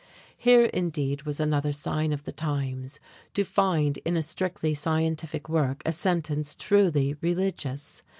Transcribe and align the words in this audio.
Here 0.35 0.65
indeed 0.65 1.27
was 1.27 1.39
another 1.39 1.71
sign 1.71 2.11
of 2.11 2.23
the 2.23 2.31
times, 2.31 2.99
to 3.35 3.43
find 3.43 3.97
in 3.99 4.17
a 4.17 4.23
strictly 4.23 4.73
scientific 4.73 5.47
work 5.47 5.83
a 5.85 5.91
sentence 5.91 6.55
truly 6.55 7.17
religious! 7.21 8.01